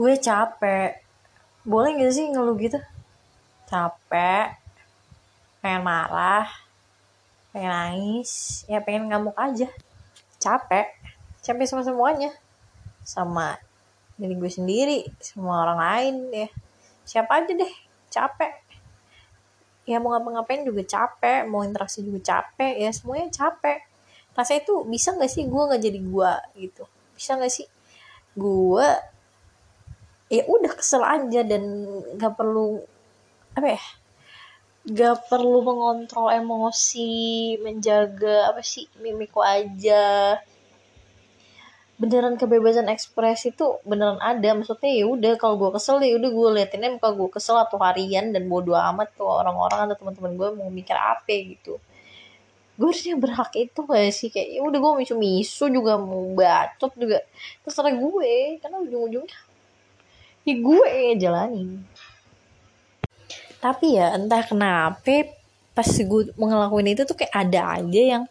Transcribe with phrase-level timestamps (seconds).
[0.00, 0.96] gue capek.
[1.60, 2.80] Boleh gak sih ngeluh gitu?
[3.68, 4.56] Capek.
[5.60, 6.48] Pengen marah.
[7.52, 8.64] Pengen nangis.
[8.64, 9.68] Ya pengen ngamuk aja.
[10.40, 10.88] Capek.
[11.44, 12.32] Capek sama semuanya.
[13.04, 13.60] Sama
[14.16, 16.48] diri gue sendiri semua orang lain ya.
[17.04, 17.72] Siapa aja deh
[18.08, 18.56] capek.
[19.84, 23.84] Ya mau ngapa-ngapain juga capek mau interaksi juga capek ya semuanya capek.
[24.32, 26.84] Rasanya itu bisa gak sih gue nggak jadi gue gitu?
[27.12, 27.68] Bisa gak sih
[28.32, 28.88] gue
[30.30, 31.62] ya udah kesel aja dan
[32.16, 32.80] nggak perlu
[33.58, 33.82] apa ya
[34.88, 40.40] gak perlu mengontrol emosi menjaga apa sih mimikku aja.
[42.00, 46.48] Beneran kebebasan ekspresi itu beneran ada maksudnya ya udah kalau gue kesel ya udah gue
[46.56, 50.72] liatinnya muka gue kesel atau harian dan bodo amat tuh orang-orang atau teman-teman gue mau
[50.72, 51.76] mikir apa gitu.
[52.80, 54.32] Gue harusnya berhak itu gak sih?
[54.32, 57.20] Kayak ya udah gue misu misu juga mau bacot juga.
[57.68, 59.49] Terserah gue karena ujung-ujungnya
[60.46, 60.90] ya gue
[61.20, 61.84] jalanin
[63.60, 65.36] tapi ya entah kenapa
[65.76, 68.24] pas gue ngelakuin itu tuh kayak ada aja yang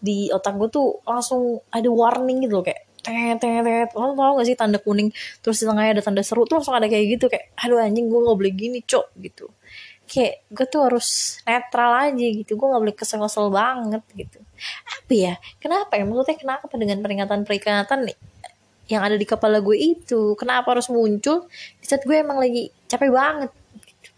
[0.00, 4.56] di otak gue tuh langsung ada warning gitu loh kayak tet lo tau gak sih
[4.56, 5.08] tanda kuning?
[5.40, 8.20] Terus di tengahnya ada tanda seru tuh langsung ada kayak gitu kayak aduh anjing gue
[8.20, 9.48] gak boleh gini cok gitu.
[10.04, 14.38] Kayak gue tuh harus netral aja gitu gue gak boleh kesel-kesel banget gitu.
[14.84, 15.34] Apa ya?
[15.56, 16.04] Kenapa ya?
[16.04, 18.18] Maksudnya kenapa dengan peringatan-peringatan nih
[18.90, 20.34] yang ada di kepala gue itu.
[20.34, 21.46] Kenapa harus muncul?
[21.78, 23.50] Di saat gue emang lagi capek banget
[23.86, 24.10] gitu.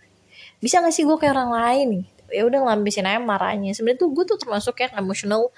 [0.64, 1.88] bisa gak sih gue kayak orang lain
[2.32, 3.76] ya udah ngelampisin aja marahnya.
[3.76, 5.52] Sebenarnya tuh gue tuh termasuk yang emosional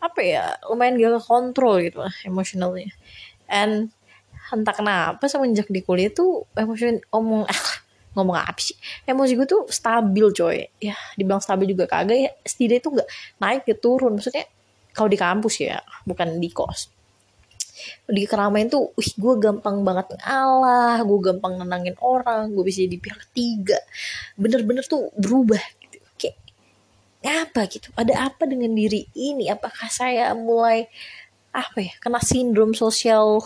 [0.00, 2.92] apa ya lumayan gak kontrol gitu lah emosionalnya
[3.48, 3.88] and
[4.52, 7.48] entah kenapa semenjak di kuliah tuh emosi omong
[8.14, 8.78] ngomong apa sih?
[9.02, 10.70] Emosi gue tuh stabil coy.
[10.78, 12.30] Ya dibilang stabil juga kagak ya.
[12.46, 13.08] Setidaknya tuh nggak
[13.42, 14.14] naik ya turun.
[14.14, 14.46] Maksudnya
[14.94, 16.94] kalau di kampus ya bukan di kos
[18.06, 22.98] di keramaian tuh wih gue gampang banget ngalah gue gampang nenangin orang gue bisa jadi
[23.00, 23.78] pihak ketiga
[24.34, 25.98] bener-bener tuh berubah gitu.
[26.18, 26.36] Kayak
[27.24, 27.88] apa gitu?
[27.96, 29.48] Ada apa dengan diri ini?
[29.48, 30.84] Apakah saya mulai
[31.54, 33.40] apa ya kena sindrom sosial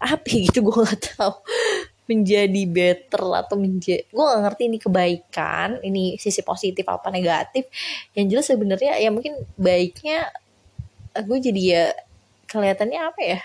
[0.00, 0.62] apa gitu?
[0.66, 1.34] Gue gak tahu.
[2.06, 7.66] Menjadi better atau menjadi gue gak ngerti ini kebaikan ini sisi positif apa negatif.
[8.16, 10.30] Yang jelas sebenarnya ya mungkin baiknya
[11.16, 11.84] gue jadi ya
[12.46, 13.40] kelihatannya apa ya?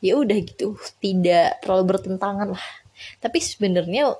[0.00, 2.66] Ya udah gitu tidak terlalu bertentangan lah.
[3.20, 4.14] Tapi sebenarnya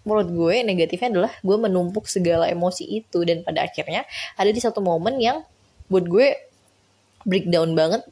[0.00, 3.22] menurut gue negatifnya adalah gue menumpuk segala emosi itu.
[3.22, 5.44] Dan pada akhirnya ada di satu momen yang
[5.86, 6.34] buat gue
[7.24, 8.02] breakdown banget.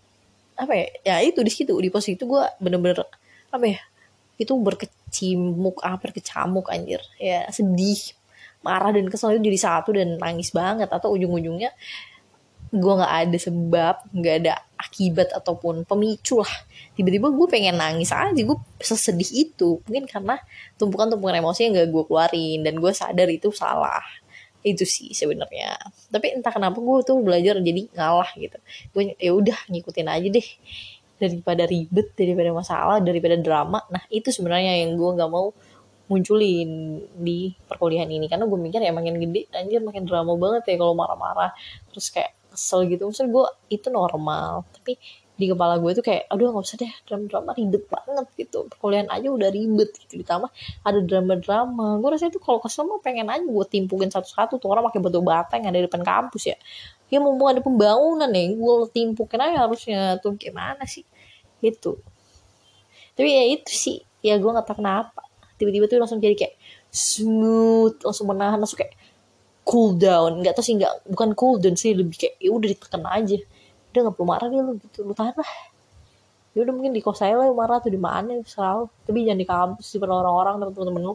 [0.59, 0.87] Apa ya?
[1.05, 3.05] Ya itu di situ di posisi itu gue bener-bener
[3.51, 3.81] apa ya?
[4.39, 7.03] Itu berkecimuk apa berkecamuk anjir.
[7.19, 7.99] Ya sedih
[8.59, 10.93] marah dan kesel itu jadi satu dan nangis banget.
[10.93, 11.73] Atau ujung-ujungnya
[12.69, 14.55] gue nggak ada sebab nggak ada
[14.89, 16.55] akibat ataupun pemicu lah.
[16.97, 19.85] Tiba-tiba gue pengen nangis aja gue sesedih itu.
[19.85, 20.41] Mungkin karena
[20.81, 24.03] tumpukan-tumpukan emosi yang gak gue keluarin dan gue sadar itu salah.
[24.65, 25.77] Itu sih sebenarnya.
[26.09, 28.59] Tapi entah kenapa gue tuh belajar jadi ngalah gitu.
[28.97, 30.49] Gue ya udah ngikutin aja deh.
[31.19, 33.85] Daripada ribet daripada masalah daripada drama.
[33.93, 35.53] Nah itu sebenarnya yang gue nggak mau
[36.09, 38.27] munculin di perkuliahan ini.
[38.27, 41.53] Karena gue mikir ya makin gede anjir makin drama banget ya kalau marah-marah.
[41.93, 43.09] Terus kayak kesel gitu.
[43.09, 44.65] Maksud gue itu normal.
[44.75, 44.97] Tapi
[45.39, 48.67] di kepala gue tuh kayak aduh nggak usah deh drama-drama ribet banget gitu.
[48.67, 50.15] Perkuliahan aja udah ribet gitu.
[50.21, 50.51] Ditambah
[50.83, 52.03] ada drama-drama.
[52.03, 55.21] Gue rasanya tuh kalau kesel mah pengen aja gue timpukin satu-satu tuh orang pakai batu
[55.23, 56.57] bata yang ada di depan kampus ya.
[57.09, 60.35] Ya mumpung ada pembangunan nih gue timpukin aja harusnya tuh.
[60.35, 61.07] Gimana sih?
[61.63, 62.03] Itu
[63.19, 63.99] tapi ya itu sih.
[64.23, 65.27] Ya gue nggak tahu kenapa.
[65.59, 66.55] Tiba-tiba tuh langsung jadi kayak
[66.95, 68.95] smooth langsung menahan langsung kayak
[69.69, 70.41] cool down.
[70.41, 73.37] Nggak tau sih nggak bukan cool down sih lebih kayak ya udah ditekan aja.
[73.93, 75.05] Udah nggak perlu marah deh lu gitu.
[75.05, 75.53] Lu tahan lah.
[76.57, 79.47] Ya udah mungkin di kos saya lah marah tuh di mana selalu tapi jangan di
[79.47, 81.15] kampus di orang-orang teman-teman lu.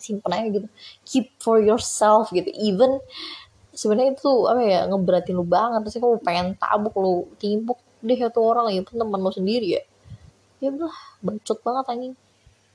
[0.00, 0.68] Simpen aja gitu.
[1.04, 2.48] Keep for yourself gitu.
[2.56, 2.96] Even
[3.76, 5.84] sebenarnya itu apa ya ngeberatin lu banget.
[5.84, 8.72] Terus kamu pengen tabuk lu timpuk deh satu orang.
[8.88, 9.82] Pun teman lu sendiri ya.
[10.64, 12.14] Ya udah bacot banget anjing